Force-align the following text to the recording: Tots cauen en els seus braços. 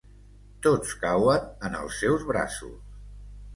Tots 0.67 0.93
cauen 1.03 1.45
en 1.69 1.79
els 1.83 2.01
seus 2.05 2.27
braços. 2.33 2.83